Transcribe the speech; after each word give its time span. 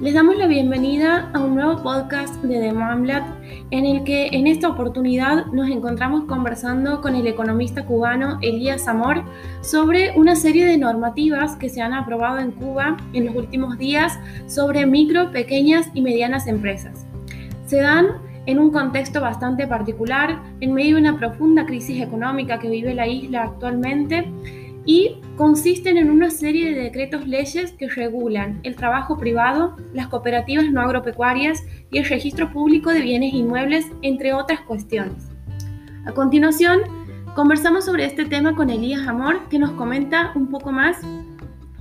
Les 0.00 0.14
damos 0.14 0.38
la 0.38 0.46
bienvenida 0.46 1.30
a 1.34 1.40
un 1.40 1.56
nuevo 1.56 1.82
podcast 1.82 2.34
de 2.42 2.58
The 2.58 2.72
Mamlat 2.72 3.22
en 3.70 3.84
el 3.84 4.02
que 4.02 4.28
en 4.28 4.46
esta 4.46 4.70
oportunidad 4.70 5.44
nos 5.52 5.68
encontramos 5.68 6.24
conversando 6.24 7.02
con 7.02 7.14
el 7.14 7.26
economista 7.26 7.84
cubano 7.84 8.38
Elías 8.40 8.88
Amor 8.88 9.22
sobre 9.60 10.18
una 10.18 10.36
serie 10.36 10.64
de 10.64 10.78
normativas 10.78 11.54
que 11.56 11.68
se 11.68 11.82
han 11.82 11.92
aprobado 11.92 12.38
en 12.38 12.52
Cuba 12.52 12.96
en 13.12 13.26
los 13.26 13.36
últimos 13.36 13.76
días 13.76 14.18
sobre 14.46 14.86
micro, 14.86 15.32
pequeñas 15.32 15.90
y 15.92 16.00
medianas 16.00 16.46
empresas. 16.46 17.06
Se 17.66 17.76
dan 17.82 18.06
en 18.46 18.58
un 18.58 18.70
contexto 18.70 19.20
bastante 19.20 19.66
particular, 19.66 20.40
en 20.62 20.72
medio 20.72 20.96
de 20.96 21.02
una 21.02 21.18
profunda 21.18 21.66
crisis 21.66 22.00
económica 22.00 22.58
que 22.58 22.70
vive 22.70 22.94
la 22.94 23.06
isla 23.06 23.42
actualmente 23.42 24.32
y 24.86 25.16
consisten 25.40 25.96
en 25.96 26.10
una 26.10 26.28
serie 26.28 26.74
de 26.74 26.82
decretos 26.82 27.26
leyes 27.26 27.72
que 27.72 27.88
regulan 27.88 28.60
el 28.62 28.76
trabajo 28.76 29.16
privado, 29.16 29.74
las 29.94 30.08
cooperativas 30.08 30.70
no 30.70 30.82
agropecuarias 30.82 31.64
y 31.90 31.96
el 31.96 32.04
registro 32.04 32.52
público 32.52 32.90
de 32.90 33.00
bienes 33.00 33.32
inmuebles, 33.32 33.86
entre 34.02 34.34
otras 34.34 34.60
cuestiones. 34.60 35.30
A 36.04 36.12
continuación, 36.12 36.80
conversamos 37.34 37.86
sobre 37.86 38.04
este 38.04 38.26
tema 38.26 38.54
con 38.54 38.68
Elías 38.68 39.08
Amor, 39.08 39.48
que 39.48 39.58
nos 39.58 39.70
comenta 39.70 40.32
un 40.34 40.48
poco 40.48 40.72
más 40.72 40.98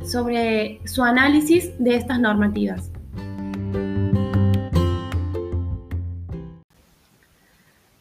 sobre 0.05 0.79
su 0.85 1.03
análisis 1.03 1.77
de 1.79 1.95
estas 1.95 2.17
normativas. 2.17 2.93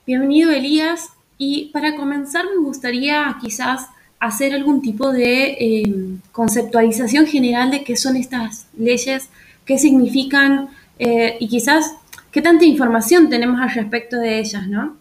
Bienvenido 0.06 0.52
Elías 0.52 1.14
y 1.36 1.70
para 1.72 1.96
comenzar 1.96 2.44
me 2.44 2.62
gustaría 2.62 3.36
quizás 3.40 3.88
hacer 4.20 4.52
algún 4.52 4.82
tipo 4.82 5.12
de 5.12 5.56
eh, 5.58 5.82
conceptualización 6.32 7.26
general 7.26 7.70
de 7.70 7.84
qué 7.84 7.96
son 7.96 8.16
estas 8.16 8.66
leyes, 8.76 9.28
qué 9.64 9.78
significan 9.78 10.68
eh, 10.98 11.36
y 11.38 11.48
quizás 11.48 11.94
qué 12.32 12.42
tanta 12.42 12.64
información 12.64 13.28
tenemos 13.28 13.60
al 13.60 13.70
respecto 13.70 14.16
de 14.16 14.38
ellas, 14.38 14.66
¿no? 14.68 14.96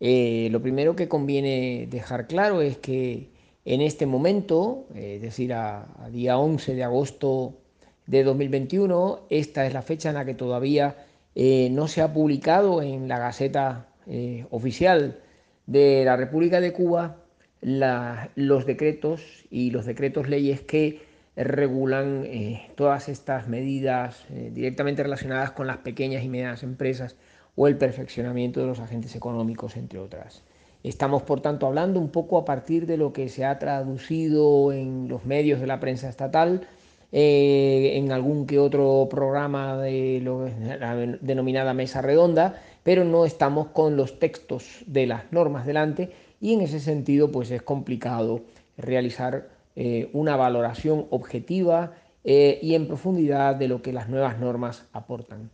Eh, 0.00 0.48
lo 0.50 0.60
primero 0.60 0.94
que 0.94 1.08
conviene 1.08 1.88
dejar 1.90 2.26
claro 2.26 2.60
es 2.60 2.76
que 2.78 3.28
en 3.64 3.80
este 3.80 4.06
momento, 4.06 4.86
es 4.94 5.22
decir, 5.22 5.54
a, 5.54 5.86
a, 6.04 6.10
día 6.10 6.36
11 6.36 6.74
de 6.74 6.84
agosto 6.84 7.54
de 8.06 8.22
2021, 8.22 9.20
esta 9.30 9.66
es 9.66 9.72
la 9.72 9.80
fecha 9.80 10.10
en 10.10 10.16
la 10.16 10.26
que 10.26 10.34
todavía 10.34 10.96
no 11.34 11.88
se 11.88 12.02
ha 12.02 12.12
publicado 12.12 12.82
en 12.82 13.08
la 13.08 13.18
Gaceta 13.18 13.86
Oficial 14.50 15.18
de 15.66 16.04
la 16.04 16.16
República 16.16 16.60
de 16.60 16.74
Cuba 16.74 17.23
los 17.64 18.66
decretos 18.66 19.22
y 19.50 19.70
los 19.70 19.86
decretos 19.86 20.28
leyes 20.28 20.60
que 20.60 21.00
regulan 21.34 22.24
eh, 22.26 22.68
todas 22.76 23.08
estas 23.08 23.48
medidas 23.48 24.24
eh, 24.30 24.50
directamente 24.52 25.02
relacionadas 25.02 25.50
con 25.50 25.66
las 25.66 25.78
pequeñas 25.78 26.22
y 26.22 26.28
medianas 26.28 26.62
empresas 26.62 27.16
o 27.56 27.66
el 27.66 27.76
perfeccionamiento 27.76 28.60
de 28.60 28.66
los 28.66 28.80
agentes 28.80 29.16
económicos, 29.16 29.76
entre 29.76 29.98
otras. 29.98 30.42
Estamos, 30.82 31.22
por 31.22 31.40
tanto, 31.40 31.66
hablando 31.66 31.98
un 31.98 32.10
poco 32.10 32.36
a 32.36 32.44
partir 32.44 32.86
de 32.86 32.98
lo 32.98 33.12
que 33.12 33.30
se 33.30 33.44
ha 33.44 33.58
traducido 33.58 34.72
en 34.72 35.08
los 35.08 35.24
medios 35.24 35.60
de 35.60 35.66
la 35.66 35.80
prensa 35.80 36.10
estatal, 36.10 36.66
eh, 37.12 37.92
en 37.94 38.12
algún 38.12 38.46
que 38.46 38.58
otro 38.58 39.08
programa 39.08 39.78
de 39.78 40.20
lo, 40.22 40.48
la 40.78 40.96
denominada 40.96 41.72
mesa 41.72 42.02
redonda, 42.02 42.60
pero 42.82 43.04
no 43.04 43.24
estamos 43.24 43.68
con 43.68 43.96
los 43.96 44.18
textos 44.18 44.82
de 44.86 45.06
las 45.06 45.32
normas 45.32 45.64
delante 45.64 46.10
y 46.44 46.52
en 46.52 46.60
ese 46.60 46.78
sentido 46.78 47.32
pues 47.32 47.50
es 47.50 47.62
complicado 47.62 48.42
realizar 48.76 49.48
eh, 49.76 50.10
una 50.12 50.36
valoración 50.36 51.06
objetiva 51.08 51.94
eh, 52.22 52.58
y 52.60 52.74
en 52.74 52.86
profundidad 52.86 53.54
de 53.54 53.66
lo 53.66 53.80
que 53.80 53.94
las 53.94 54.10
nuevas 54.10 54.38
normas 54.38 54.84
aportan. 54.92 55.48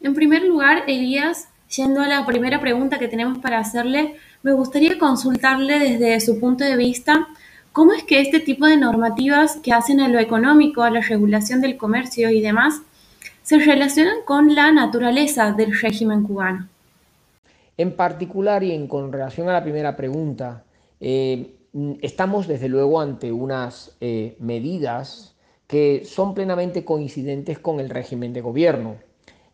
En 0.00 0.14
primer 0.14 0.42
lugar, 0.44 0.84
Elías, 0.86 1.48
yendo 1.76 2.00
a 2.00 2.08
la 2.08 2.24
primera 2.24 2.62
pregunta 2.62 2.98
que 2.98 3.08
tenemos 3.08 3.40
para 3.40 3.58
hacerle, 3.58 4.14
me 4.42 4.54
gustaría 4.54 4.98
consultarle 4.98 5.78
desde 5.78 6.18
su 6.20 6.40
punto 6.40 6.64
de 6.64 6.78
vista 6.78 7.28
cómo 7.72 7.92
es 7.92 8.04
que 8.04 8.22
este 8.22 8.40
tipo 8.40 8.64
de 8.64 8.78
normativas 8.78 9.56
que 9.56 9.74
hacen 9.74 10.00
a 10.00 10.08
lo 10.08 10.18
económico, 10.18 10.82
a 10.82 10.88
la 10.88 11.02
regulación 11.02 11.60
del 11.60 11.76
comercio 11.76 12.30
y 12.30 12.40
demás, 12.40 12.80
se 13.42 13.58
relacionan 13.58 14.22
con 14.24 14.54
la 14.54 14.72
naturaleza 14.72 15.52
del 15.52 15.78
régimen 15.78 16.22
cubano. 16.22 16.68
En 17.78 17.92
particular 17.92 18.64
y 18.64 18.72
en, 18.72 18.88
con 18.88 19.12
relación 19.12 19.48
a 19.48 19.52
la 19.52 19.62
primera 19.62 19.94
pregunta, 19.94 20.64
eh, 21.00 21.54
estamos 22.02 22.48
desde 22.48 22.68
luego 22.68 23.00
ante 23.00 23.30
unas 23.30 23.96
eh, 24.00 24.36
medidas 24.40 25.36
que 25.68 26.02
son 26.04 26.34
plenamente 26.34 26.84
coincidentes 26.84 27.60
con 27.60 27.78
el 27.78 27.88
régimen 27.88 28.32
de 28.32 28.40
gobierno. 28.40 28.96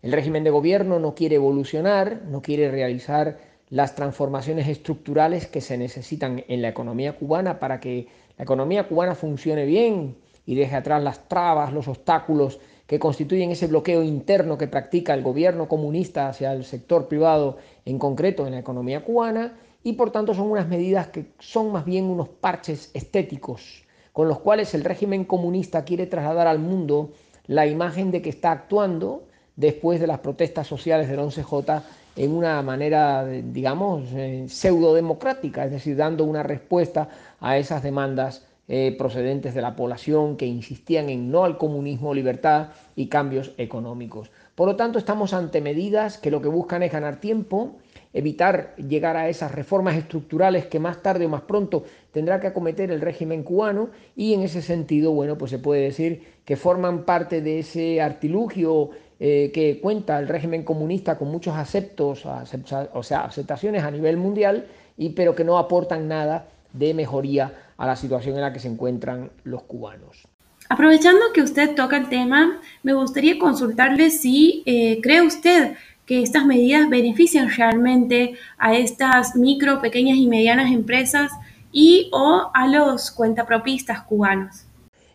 El 0.00 0.12
régimen 0.12 0.42
de 0.42 0.48
gobierno 0.48 0.98
no 0.98 1.14
quiere 1.14 1.36
evolucionar, 1.36 2.22
no 2.26 2.40
quiere 2.40 2.70
realizar 2.70 3.36
las 3.68 3.94
transformaciones 3.94 4.68
estructurales 4.68 5.46
que 5.46 5.60
se 5.60 5.76
necesitan 5.76 6.44
en 6.48 6.62
la 6.62 6.68
economía 6.68 7.18
cubana 7.18 7.58
para 7.58 7.78
que 7.78 8.06
la 8.38 8.44
economía 8.44 8.88
cubana 8.88 9.14
funcione 9.14 9.66
bien 9.66 10.16
y 10.46 10.54
deje 10.54 10.76
atrás 10.76 11.02
las 11.02 11.28
trabas, 11.28 11.74
los 11.74 11.88
obstáculos 11.88 12.58
que 12.86 12.98
constituyen 12.98 13.50
ese 13.50 13.66
bloqueo 13.66 14.02
interno 14.02 14.58
que 14.58 14.68
practica 14.68 15.14
el 15.14 15.22
gobierno 15.22 15.68
comunista 15.68 16.28
hacia 16.28 16.52
el 16.52 16.64
sector 16.64 17.08
privado, 17.08 17.56
en 17.84 17.98
concreto 17.98 18.46
en 18.46 18.52
la 18.52 18.58
economía 18.58 19.04
cubana, 19.04 19.54
y 19.82 19.94
por 19.94 20.10
tanto 20.10 20.34
son 20.34 20.50
unas 20.50 20.68
medidas 20.68 21.08
que 21.08 21.26
son 21.38 21.72
más 21.72 21.84
bien 21.84 22.04
unos 22.04 22.28
parches 22.28 22.90
estéticos, 22.94 23.84
con 24.12 24.28
los 24.28 24.40
cuales 24.40 24.74
el 24.74 24.84
régimen 24.84 25.24
comunista 25.24 25.84
quiere 25.84 26.06
trasladar 26.06 26.46
al 26.46 26.58
mundo 26.58 27.10
la 27.46 27.66
imagen 27.66 28.10
de 28.10 28.22
que 28.22 28.30
está 28.30 28.52
actuando 28.52 29.24
después 29.56 30.00
de 30.00 30.06
las 30.06 30.20
protestas 30.20 30.66
sociales 30.66 31.08
del 31.08 31.20
11J 31.20 31.82
en 32.16 32.32
una 32.32 32.62
manera, 32.62 33.24
digamos, 33.26 34.04
eh, 34.12 34.44
pseudo-democrática, 34.48 35.64
es 35.64 35.72
decir, 35.72 35.96
dando 35.96 36.24
una 36.24 36.42
respuesta 36.42 37.08
a 37.40 37.58
esas 37.58 37.82
demandas 37.82 38.46
eh, 38.66 38.94
procedentes 38.96 39.54
de 39.54 39.60
la 39.60 39.76
población 39.76 40.36
que 40.36 40.46
insistían 40.46 41.10
en 41.10 41.30
no 41.30 41.44
al 41.44 41.58
comunismo, 41.58 42.14
libertad 42.14 42.68
y 42.96 43.08
cambios 43.08 43.52
económicos. 43.58 44.30
Por 44.54 44.68
lo 44.68 44.76
tanto, 44.76 44.98
estamos 44.98 45.34
ante 45.34 45.60
medidas 45.60 46.16
que 46.16 46.30
lo 46.30 46.40
que 46.40 46.48
buscan 46.48 46.82
es 46.82 46.90
ganar 46.90 47.20
tiempo, 47.20 47.76
evitar 48.14 48.74
llegar 48.76 49.16
a 49.18 49.28
esas 49.28 49.52
reformas 49.52 49.96
estructurales 49.96 50.64
que 50.66 50.78
más 50.78 51.02
tarde 51.02 51.26
o 51.26 51.28
más 51.28 51.42
pronto 51.42 51.84
tendrá 52.12 52.40
que 52.40 52.46
acometer 52.46 52.90
el 52.90 53.00
régimen 53.00 53.42
cubano 53.42 53.90
y 54.16 54.32
en 54.32 54.42
ese 54.42 54.62
sentido, 54.62 55.12
bueno, 55.12 55.36
pues 55.36 55.50
se 55.50 55.58
puede 55.58 55.82
decir 55.82 56.22
que 56.44 56.56
forman 56.56 57.04
parte 57.04 57.42
de 57.42 57.58
ese 57.58 58.00
artilugio 58.00 58.90
eh, 59.20 59.50
que 59.52 59.80
cuenta 59.80 60.18
el 60.18 60.28
régimen 60.28 60.62
comunista 60.62 61.18
con 61.18 61.28
muchos 61.28 61.54
aceptos, 61.54 62.24
o 62.24 63.02
sea, 63.02 63.24
aceptaciones 63.24 63.82
a 63.82 63.90
nivel 63.90 64.16
mundial, 64.16 64.66
y, 64.96 65.10
pero 65.10 65.34
que 65.34 65.44
no 65.44 65.58
aportan 65.58 66.08
nada 66.08 66.48
de 66.74 66.92
mejoría 66.92 67.54
a 67.78 67.86
la 67.86 67.96
situación 67.96 68.34
en 68.34 68.42
la 68.42 68.52
que 68.52 68.60
se 68.60 68.68
encuentran 68.68 69.30
los 69.44 69.62
cubanos. 69.62 70.28
Aprovechando 70.68 71.20
que 71.32 71.42
usted 71.42 71.74
toca 71.74 71.96
el 71.96 72.08
tema, 72.08 72.60
me 72.82 72.92
gustaría 72.94 73.38
consultarle 73.38 74.10
si 74.10 74.62
eh, 74.66 75.00
cree 75.02 75.22
usted 75.22 75.74
que 76.06 76.22
estas 76.22 76.44
medidas 76.44 76.88
benefician 76.90 77.50
realmente 77.50 78.34
a 78.58 78.74
estas 78.74 79.36
micro, 79.36 79.80
pequeñas 79.80 80.18
y 80.18 80.26
medianas 80.26 80.70
empresas 80.72 81.32
y 81.72 82.08
o 82.12 82.50
a 82.52 82.66
los 82.66 83.10
cuentapropistas 83.10 84.02
cubanos. 84.02 84.66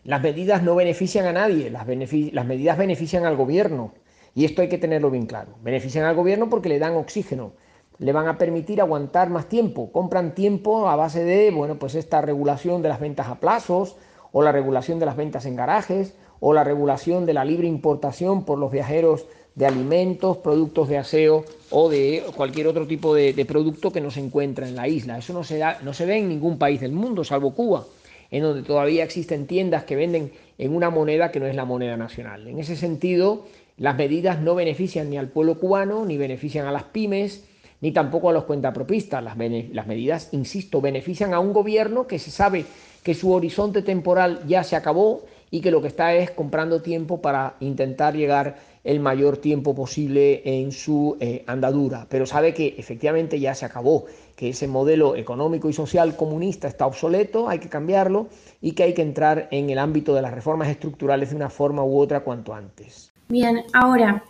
Las 0.04 0.22
medidas 0.22 0.62
no 0.62 0.74
benefician 0.74 1.26
a 1.26 1.32
nadie, 1.32 1.70
las, 1.70 1.86
las 1.86 2.46
medidas 2.46 2.78
benefician 2.78 3.24
al 3.24 3.36
gobierno 3.36 3.92
y 4.34 4.44
esto 4.44 4.62
hay 4.62 4.68
que 4.68 4.78
tenerlo 4.78 5.10
bien 5.10 5.26
claro. 5.26 5.56
Benefician 5.62 6.04
al 6.04 6.14
gobierno 6.14 6.48
porque 6.48 6.68
le 6.68 6.78
dan 6.78 6.94
oxígeno, 6.94 7.52
le 8.00 8.12
van 8.12 8.26
a 8.28 8.38
permitir 8.38 8.80
aguantar 8.80 9.28
más 9.28 9.48
tiempo. 9.48 9.92
Compran 9.92 10.34
tiempo 10.34 10.88
a 10.88 10.96
base 10.96 11.22
de, 11.22 11.50
bueno, 11.50 11.78
pues 11.78 11.94
esta 11.94 12.22
regulación 12.22 12.80
de 12.80 12.88
las 12.88 12.98
ventas 12.98 13.28
a 13.28 13.38
plazos, 13.38 13.96
o 14.32 14.42
la 14.42 14.52
regulación 14.52 14.98
de 14.98 15.06
las 15.06 15.16
ventas 15.16 15.44
en 15.44 15.54
garajes, 15.54 16.14
o 16.40 16.54
la 16.54 16.64
regulación 16.64 17.26
de 17.26 17.34
la 17.34 17.44
libre 17.44 17.68
importación 17.68 18.44
por 18.44 18.58
los 18.58 18.72
viajeros 18.72 19.26
de 19.54 19.66
alimentos, 19.66 20.38
productos 20.38 20.88
de 20.88 20.96
aseo 20.96 21.44
o 21.70 21.90
de 21.90 22.24
cualquier 22.34 22.68
otro 22.68 22.86
tipo 22.86 23.14
de, 23.14 23.44
producto 23.44 23.92
que 23.92 24.00
no 24.00 24.10
se 24.10 24.20
encuentra 24.20 24.66
en 24.66 24.76
la 24.76 24.88
isla. 24.88 25.18
Eso 25.18 25.34
no 25.34 25.44
se, 25.44 25.58
da, 25.58 25.78
no 25.82 25.92
se 25.92 26.06
ve 26.06 26.16
en 26.16 26.28
ningún 26.28 26.56
país 26.56 26.80
del 26.80 26.92
mundo, 26.92 27.22
salvo 27.22 27.54
Cuba, 27.54 27.84
en 28.30 28.42
donde 28.42 28.62
todavía 28.62 29.04
existen 29.04 29.46
tiendas 29.46 29.84
que 29.84 29.96
venden 29.96 30.32
en 30.56 30.74
una 30.74 30.88
moneda 30.88 31.30
que 31.30 31.40
no 31.40 31.46
es 31.46 31.54
la 31.54 31.66
moneda 31.66 31.98
nacional. 31.98 32.48
En 32.48 32.58
ese 32.58 32.76
sentido, 32.76 33.44
las 33.76 33.96
medidas 33.96 34.40
no 34.40 34.54
benefician 34.54 35.10
ni 35.10 35.18
al 35.18 35.28
pueblo 35.28 35.58
cubano, 35.58 36.06
ni 36.06 36.16
benefician 36.16 36.66
a 36.66 36.72
las 36.72 36.84
pymes, 36.84 37.44
ni 37.80 37.92
tampoco 37.92 38.30
a 38.30 38.32
los 38.32 38.44
cuentapropistas. 38.44 39.22
Las, 39.22 39.36
las 39.36 39.86
medidas, 39.86 40.28
insisto, 40.32 40.80
benefician 40.80 41.34
a 41.34 41.40
un 41.40 41.52
gobierno 41.52 42.06
que 42.06 42.18
se 42.18 42.30
sabe 42.30 42.64
que 43.02 43.14
su 43.14 43.32
horizonte 43.32 43.82
temporal 43.82 44.42
ya 44.46 44.62
se 44.64 44.76
acabó 44.76 45.22
y 45.50 45.60
que 45.60 45.70
lo 45.70 45.82
que 45.82 45.88
está 45.88 46.14
es 46.14 46.30
comprando 46.30 46.80
tiempo 46.82 47.20
para 47.20 47.56
intentar 47.60 48.14
llegar 48.14 48.56
el 48.84 49.00
mayor 49.00 49.36
tiempo 49.36 49.74
posible 49.74 50.42
en 50.44 50.72
su 50.72 51.16
eh, 51.20 51.44
andadura, 51.46 52.06
pero 52.08 52.24
sabe 52.24 52.54
que 52.54 52.76
efectivamente 52.78 53.38
ya 53.38 53.54
se 53.54 53.66
acabó, 53.66 54.06
que 54.36 54.50
ese 54.50 54.68
modelo 54.68 55.16
económico 55.16 55.68
y 55.68 55.72
social 55.72 56.16
comunista 56.16 56.66
está 56.68 56.86
obsoleto, 56.86 57.48
hay 57.48 57.58
que 57.58 57.68
cambiarlo 57.68 58.28
y 58.60 58.72
que 58.72 58.84
hay 58.84 58.94
que 58.94 59.02
entrar 59.02 59.48
en 59.50 59.68
el 59.68 59.78
ámbito 59.78 60.14
de 60.14 60.22
las 60.22 60.32
reformas 60.32 60.68
estructurales 60.68 61.30
de 61.30 61.36
una 61.36 61.50
forma 61.50 61.84
u 61.84 61.98
otra 61.98 62.20
cuanto 62.20 62.54
antes. 62.54 63.12
Bien, 63.28 63.64
ahora, 63.74 64.24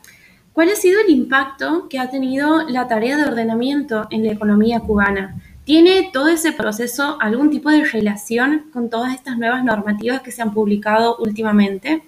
¿cuál 0.52 0.68
ha 0.70 0.76
sido 0.76 1.00
el 1.00 1.10
impacto 1.10 1.88
que 1.88 1.98
ha 1.98 2.10
tenido 2.10 2.68
la 2.68 2.88
tarea 2.88 3.16
de 3.16 3.24
ordenamiento 3.24 4.06
en 4.10 4.24
la 4.24 4.32
economía 4.32 4.80
cubana? 4.80 5.40
¿Tiene 5.64 6.10
todo 6.12 6.28
ese 6.28 6.52
proceso 6.52 7.16
algún 7.20 7.50
tipo 7.50 7.70
de 7.70 7.84
relación 7.84 8.70
con 8.72 8.90
todas 8.90 9.14
estas 9.14 9.38
nuevas 9.38 9.62
normativas 9.64 10.20
que 10.22 10.32
se 10.32 10.42
han 10.42 10.52
publicado 10.52 11.16
últimamente? 11.18 12.02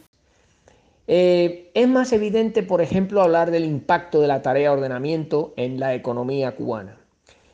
Eh, 1.07 1.71
es 1.75 1.89
más 1.89 2.13
evidente, 2.13 2.63
por 2.63 2.81
ejemplo, 2.81 3.23
hablar 3.23 3.51
del 3.51 3.65
impacto 3.65 4.21
de 4.21 4.29
la 4.29 4.43
tarea 4.43 4.71
de 4.71 4.77
ordenamiento 4.77 5.53
en 5.57 5.79
la 5.79 5.95
economía 5.95 6.57
cubana. 6.57 6.97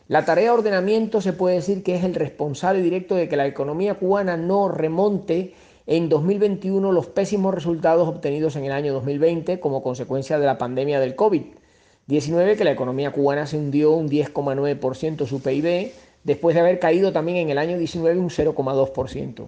La 0.06 0.24
tarea 0.24 0.44
de 0.44 0.50
ordenamiento 0.50 1.20
se 1.20 1.34
puede 1.34 1.56
decir 1.56 1.82
que 1.82 1.94
es 1.94 2.04
el 2.04 2.14
responsable 2.14 2.80
directo 2.80 3.14
de 3.14 3.28
que 3.28 3.36
la 3.36 3.46
economía 3.46 3.94
cubana 3.94 4.38
no 4.38 4.68
remonte 4.68 5.54
en 5.88 6.10
2021 6.10 6.92
los 6.92 7.06
pésimos 7.06 7.54
resultados 7.54 8.06
obtenidos 8.06 8.56
en 8.56 8.66
el 8.66 8.72
año 8.72 8.92
2020 8.92 9.58
como 9.58 9.82
consecuencia 9.82 10.38
de 10.38 10.44
la 10.44 10.58
pandemia 10.58 11.00
del 11.00 11.16
COVID-19, 11.16 12.58
que 12.58 12.64
la 12.64 12.72
economía 12.72 13.10
cubana 13.10 13.46
se 13.46 13.56
hundió 13.56 13.92
un 13.92 14.10
10,9% 14.10 15.26
su 15.26 15.42
PIB, 15.42 15.92
después 16.24 16.54
de 16.54 16.60
haber 16.60 16.78
caído 16.78 17.10
también 17.10 17.38
en 17.38 17.48
el 17.48 17.56
año 17.56 17.78
19 17.78 18.20
un 18.20 18.28
0,2%. 18.28 19.46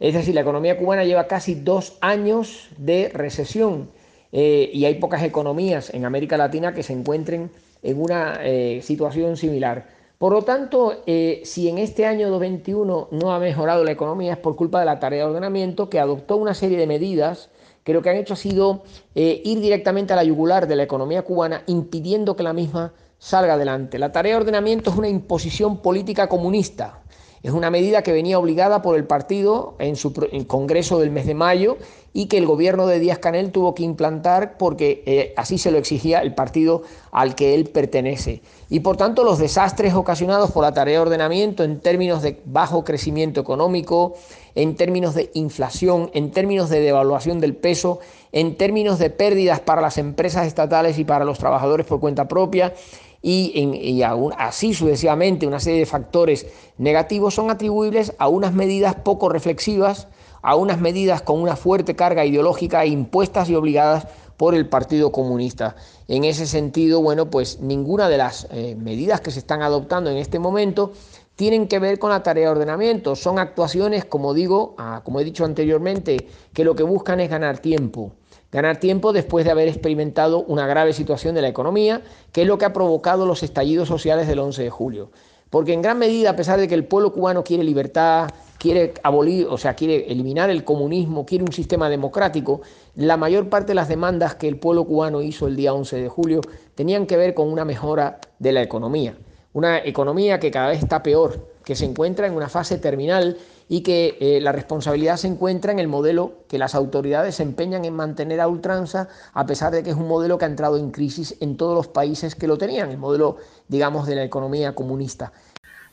Es 0.00 0.12
decir, 0.12 0.34
la 0.34 0.42
economía 0.42 0.76
cubana 0.76 1.04
lleva 1.04 1.26
casi 1.26 1.54
dos 1.54 1.96
años 2.02 2.68
de 2.76 3.08
recesión 3.14 3.88
eh, 4.32 4.68
y 4.74 4.84
hay 4.84 4.96
pocas 4.96 5.22
economías 5.22 5.94
en 5.94 6.04
América 6.04 6.36
Latina 6.36 6.74
que 6.74 6.82
se 6.82 6.92
encuentren 6.92 7.50
en 7.82 8.02
una 8.02 8.38
eh, 8.42 8.80
situación 8.82 9.38
similar. 9.38 9.88
Por 10.20 10.34
lo 10.34 10.42
tanto, 10.42 11.02
eh, 11.06 11.40
si 11.44 11.70
en 11.70 11.78
este 11.78 12.04
año 12.04 12.28
2021 12.28 13.08
no 13.10 13.32
ha 13.32 13.38
mejorado 13.38 13.84
la 13.84 13.92
economía 13.92 14.34
es 14.34 14.38
por 14.38 14.54
culpa 14.54 14.78
de 14.78 14.84
la 14.84 15.00
tarea 15.00 15.20
de 15.20 15.30
ordenamiento 15.30 15.88
que 15.88 15.98
adoptó 15.98 16.36
una 16.36 16.52
serie 16.52 16.76
de 16.76 16.86
medidas 16.86 17.48
que 17.84 17.94
lo 17.94 18.02
que 18.02 18.10
han 18.10 18.16
hecho 18.16 18.34
ha 18.34 18.36
sido 18.36 18.82
ir 19.14 19.60
directamente 19.60 20.12
a 20.12 20.16
la 20.16 20.22
yugular 20.22 20.68
de 20.68 20.76
la 20.76 20.82
economía 20.82 21.22
cubana, 21.22 21.62
impidiendo 21.68 22.36
que 22.36 22.42
la 22.42 22.52
misma 22.52 22.92
salga 23.18 23.54
adelante. 23.54 23.98
La 23.98 24.12
tarea 24.12 24.34
de 24.34 24.40
ordenamiento 24.40 24.90
es 24.90 24.98
una 24.98 25.08
imposición 25.08 25.78
política 25.78 26.28
comunista 26.28 27.00
es 27.42 27.52
una 27.52 27.70
medida 27.70 28.02
que 28.02 28.12
venía 28.12 28.38
obligada 28.38 28.82
por 28.82 28.96
el 28.96 29.04
partido 29.04 29.74
en 29.78 29.96
su 29.96 30.12
congreso 30.46 30.98
del 30.98 31.10
mes 31.10 31.26
de 31.26 31.34
mayo 31.34 31.78
y 32.12 32.26
que 32.26 32.36
el 32.36 32.46
gobierno 32.46 32.86
de 32.86 32.98
Díaz 32.98 33.18
Canel 33.18 33.50
tuvo 33.50 33.74
que 33.74 33.82
implantar 33.82 34.58
porque 34.58 35.02
eh, 35.06 35.32
así 35.36 35.56
se 35.56 35.70
lo 35.70 35.78
exigía 35.78 36.20
el 36.20 36.34
partido 36.34 36.82
al 37.12 37.34
que 37.34 37.54
él 37.54 37.68
pertenece. 37.68 38.42
Y 38.68 38.80
por 38.80 38.96
tanto 38.96 39.24
los 39.24 39.38
desastres 39.38 39.94
ocasionados 39.94 40.50
por 40.50 40.64
la 40.64 40.74
tarea 40.74 40.94
de 40.94 41.00
ordenamiento 41.00 41.64
en 41.64 41.80
términos 41.80 42.22
de 42.22 42.40
bajo 42.44 42.84
crecimiento 42.84 43.40
económico, 43.40 44.14
en 44.54 44.76
términos 44.76 45.14
de 45.14 45.30
inflación, 45.34 46.10
en 46.12 46.32
términos 46.32 46.68
de 46.68 46.80
devaluación 46.80 47.40
del 47.40 47.54
peso, 47.54 48.00
en 48.32 48.56
términos 48.56 48.98
de 48.98 49.10
pérdidas 49.10 49.60
para 49.60 49.80
las 49.80 49.96
empresas 49.96 50.46
estatales 50.46 50.98
y 50.98 51.04
para 51.04 51.24
los 51.24 51.38
trabajadores 51.38 51.86
por 51.86 52.00
cuenta 52.00 52.28
propia, 52.28 52.74
y, 53.22 54.02
así 54.38 54.74
sucesivamente 54.74 55.46
una 55.46 55.60
serie 55.60 55.80
de 55.80 55.86
factores 55.86 56.46
negativos 56.78 57.34
son 57.34 57.50
atribuibles 57.50 58.14
a 58.18 58.28
unas 58.28 58.54
medidas 58.54 58.94
poco 58.94 59.28
reflexivas, 59.28 60.08
a 60.42 60.56
unas 60.56 60.80
medidas 60.80 61.20
con 61.22 61.40
una 61.40 61.56
fuerte 61.56 61.94
carga 61.96 62.24
ideológica 62.24 62.86
impuestas 62.86 63.50
y 63.50 63.54
obligadas 63.54 64.06
por 64.38 64.54
el 64.54 64.66
Partido 64.66 65.12
Comunista. 65.12 65.76
En 66.08 66.24
ese 66.24 66.46
sentido, 66.46 67.02
bueno, 67.02 67.28
pues 67.28 67.60
ninguna 67.60 68.08
de 68.08 68.16
las 68.16 68.48
eh, 68.50 68.74
medidas 68.74 69.20
que 69.20 69.30
se 69.30 69.40
están 69.40 69.60
adoptando 69.60 70.10
en 70.10 70.16
este 70.16 70.38
momento 70.38 70.92
tienen 71.36 71.68
que 71.68 71.78
ver 71.78 71.98
con 71.98 72.08
la 72.08 72.22
tarea 72.22 72.46
de 72.46 72.52
ordenamiento. 72.52 73.16
Son 73.16 73.38
actuaciones, 73.38 74.06
como 74.06 74.32
digo, 74.32 74.74
ah, 74.78 75.02
como 75.04 75.20
he 75.20 75.24
dicho 75.24 75.44
anteriormente, 75.44 76.26
que 76.54 76.64
lo 76.64 76.74
que 76.74 76.82
buscan 76.82 77.20
es 77.20 77.28
ganar 77.28 77.58
tiempo 77.58 78.12
ganar 78.52 78.78
tiempo 78.78 79.12
después 79.12 79.44
de 79.44 79.50
haber 79.50 79.68
experimentado 79.68 80.42
una 80.42 80.66
grave 80.66 80.92
situación 80.92 81.34
de 81.34 81.42
la 81.42 81.48
economía, 81.48 82.02
que 82.32 82.42
es 82.42 82.48
lo 82.48 82.58
que 82.58 82.64
ha 82.64 82.72
provocado 82.72 83.26
los 83.26 83.42
estallidos 83.42 83.88
sociales 83.88 84.26
del 84.26 84.40
11 84.40 84.62
de 84.62 84.70
julio. 84.70 85.10
Porque 85.50 85.72
en 85.72 85.82
gran 85.82 85.98
medida, 85.98 86.30
a 86.30 86.36
pesar 86.36 86.60
de 86.60 86.68
que 86.68 86.74
el 86.74 86.84
pueblo 86.84 87.12
cubano 87.12 87.42
quiere 87.42 87.64
libertad, 87.64 88.30
quiere 88.58 88.94
abolir, 89.02 89.48
o 89.48 89.58
sea, 89.58 89.74
quiere 89.74 90.10
eliminar 90.12 90.48
el 90.48 90.62
comunismo, 90.64 91.26
quiere 91.26 91.44
un 91.44 91.52
sistema 91.52 91.88
democrático, 91.88 92.60
la 92.94 93.16
mayor 93.16 93.48
parte 93.48 93.68
de 93.68 93.74
las 93.74 93.88
demandas 93.88 94.36
que 94.36 94.46
el 94.46 94.58
pueblo 94.58 94.84
cubano 94.84 95.22
hizo 95.22 95.48
el 95.48 95.56
día 95.56 95.74
11 95.74 95.96
de 95.96 96.08
julio 96.08 96.40
tenían 96.76 97.06
que 97.06 97.16
ver 97.16 97.34
con 97.34 97.48
una 97.48 97.64
mejora 97.64 98.20
de 98.38 98.52
la 98.52 98.62
economía. 98.62 99.16
Una 99.52 99.78
economía 99.78 100.38
que 100.38 100.52
cada 100.52 100.68
vez 100.68 100.78
está 100.80 101.02
peor, 101.02 101.48
que 101.64 101.74
se 101.74 101.84
encuentra 101.84 102.28
en 102.28 102.34
una 102.34 102.48
fase 102.48 102.78
terminal 102.78 103.36
y 103.72 103.82
que 103.82 104.18
eh, 104.18 104.40
la 104.40 104.50
responsabilidad 104.50 105.16
se 105.16 105.28
encuentra 105.28 105.70
en 105.70 105.78
el 105.78 105.86
modelo 105.86 106.40
que 106.48 106.58
las 106.58 106.74
autoridades 106.74 107.36
se 107.36 107.44
empeñan 107.44 107.84
en 107.84 107.94
mantener 107.94 108.40
a 108.40 108.48
ultranza, 108.48 109.08
a 109.32 109.46
pesar 109.46 109.72
de 109.72 109.84
que 109.84 109.90
es 109.90 109.96
un 109.96 110.08
modelo 110.08 110.38
que 110.38 110.44
ha 110.44 110.48
entrado 110.48 110.76
en 110.76 110.90
crisis 110.90 111.36
en 111.38 111.56
todos 111.56 111.76
los 111.76 111.86
países 111.86 112.34
que 112.34 112.48
lo 112.48 112.58
tenían, 112.58 112.90
el 112.90 112.98
modelo, 112.98 113.36
digamos, 113.68 114.08
de 114.08 114.16
la 114.16 114.24
economía 114.24 114.74
comunista. 114.74 115.32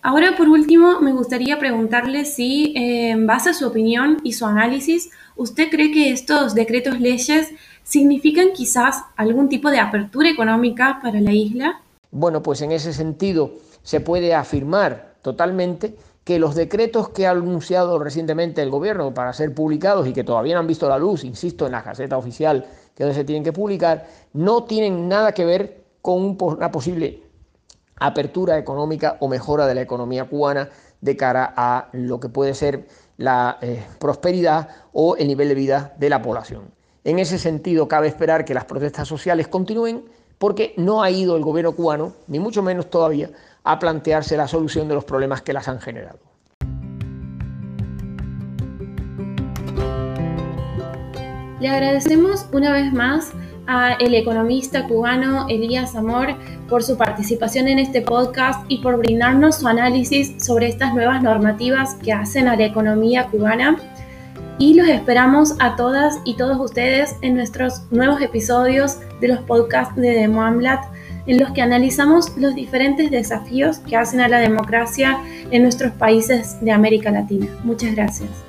Ahora, 0.01 0.35
por 0.35 0.49
último, 0.49 1.01
me 1.01 1.13
gustaría 1.13 1.59
preguntarle 1.59 2.25
si, 2.25 2.73
eh, 2.75 3.11
en 3.11 3.27
base 3.27 3.51
a 3.51 3.53
su 3.53 3.67
opinión 3.67 4.17
y 4.23 4.33
su 4.33 4.47
análisis, 4.47 5.11
¿usted 5.35 5.69
cree 5.69 5.91
que 5.91 6.11
estos 6.11 6.55
decretos 6.55 6.99
leyes 6.99 7.51
significan 7.83 8.53
quizás 8.55 9.03
algún 9.15 9.49
tipo 9.49 9.69
de 9.69 9.79
apertura 9.79 10.31
económica 10.31 10.97
para 11.03 11.21
la 11.21 11.31
isla? 11.31 11.79
Bueno, 12.09 12.41
pues 12.41 12.63
en 12.63 12.71
ese 12.71 12.91
sentido 12.91 13.51
se 13.83 13.99
puede 13.99 14.33
afirmar 14.33 15.13
totalmente 15.21 15.95
que 16.27 16.39
los 16.39 16.55
decretos 16.55 17.07
que 17.07 17.25
ha 17.25 17.31
anunciado 17.31 17.97
recientemente 17.99 18.61
el 18.61 18.69
gobierno 18.69 19.13
para 19.13 19.31
ser 19.31 19.53
publicados 19.53 20.05
y 20.09 20.11
que 20.11 20.25
todavía 20.25 20.55
no 20.55 20.59
han 20.59 20.67
visto 20.67 20.89
la 20.89 20.97
luz, 20.97 21.23
insisto, 21.23 21.65
en 21.65 21.71
la 21.71 21.81
Gaceta 21.81 22.17
Oficial, 22.17 22.67
que 22.93 23.05
donde 23.05 23.17
se 23.17 23.23
tienen 23.23 23.45
que 23.45 23.53
publicar, 23.53 24.05
no 24.33 24.65
tienen 24.65 25.07
nada 25.07 25.31
que 25.31 25.45
ver 25.45 25.85
con 26.01 26.37
una 26.37 26.69
posible 26.69 27.23
apertura 27.95 28.57
económica 28.57 29.15
o 29.21 29.29
mejora 29.29 29.67
de 29.67 29.75
la 29.75 29.81
economía 29.83 30.25
cubana 30.25 30.69
de 30.99 31.15
cara 31.15 31.53
a 31.55 31.87
lo 31.93 32.19
que 32.19 32.27
puede 32.27 32.53
ser 32.53 32.89
la 33.15 33.57
eh, 33.61 33.85
prosperidad 33.97 34.67
o 34.91 35.15
el 35.15 35.29
nivel 35.29 35.47
de 35.47 35.55
vida 35.55 35.95
de 35.97 36.09
la 36.09 36.21
población. 36.21 36.73
En 37.05 37.19
ese 37.19 37.39
sentido, 37.39 37.87
cabe 37.87 38.09
esperar 38.09 38.43
que 38.43 38.53
las 38.53 38.65
protestas 38.65 39.07
sociales 39.07 39.47
continúen 39.47 40.03
porque 40.37 40.73
no 40.77 41.01
ha 41.01 41.09
ido 41.09 41.35
el 41.35 41.43
gobierno 41.43 41.73
cubano, 41.73 42.13
ni 42.27 42.39
mucho 42.39 42.61
menos 42.61 42.89
todavía, 42.89 43.29
a 43.63 43.79
plantearse 43.79 44.37
la 44.37 44.47
solución 44.47 44.87
de 44.87 44.95
los 44.95 45.03
problemas 45.03 45.41
que 45.41 45.53
las 45.53 45.67
han 45.67 45.79
generado. 45.79 46.19
Le 51.59 51.69
agradecemos 51.69 52.45
una 52.53 52.71
vez 52.71 52.93
más 52.93 53.33
a 53.65 53.93
el 53.93 54.13
economista 54.13 54.87
cubano 54.87 55.47
Elías 55.49 55.95
Amor 55.95 56.29
por 56.69 56.83
su 56.83 56.97
participación 56.97 57.67
en 57.67 57.79
este 57.79 58.01
podcast 58.01 58.63
y 58.69 58.77
por 58.77 58.97
brindarnos 58.97 59.57
su 59.57 59.67
análisis 59.67 60.35
sobre 60.43 60.67
estas 60.67 60.93
nuevas 60.93 61.21
normativas 61.21 61.95
que 61.95 62.13
hacen 62.13 62.47
a 62.47 62.55
la 62.55 62.65
economía 62.65 63.27
cubana. 63.27 63.77
Y 64.59 64.73
los 64.73 64.87
esperamos 64.87 65.53
a 65.59 65.75
todas 65.75 66.19
y 66.25 66.35
todos 66.35 66.59
ustedes 66.59 67.15
en 67.21 67.35
nuestros 67.35 67.83
nuevos 67.91 68.21
episodios 68.21 68.97
de 69.21 69.27
los 69.27 69.39
podcasts 69.41 69.95
de 69.95 70.09
Demo 70.11 70.43
en 71.27 71.39
los 71.39 71.51
que 71.51 71.61
analizamos 71.61 72.35
los 72.37 72.55
diferentes 72.55 73.11
desafíos 73.11 73.79
que 73.79 73.97
hacen 73.97 74.21
a 74.21 74.29
la 74.29 74.39
democracia 74.39 75.19
en 75.51 75.61
nuestros 75.61 75.91
países 75.93 76.59
de 76.61 76.71
América 76.71 77.11
Latina. 77.11 77.47
Muchas 77.63 77.93
gracias. 77.93 78.46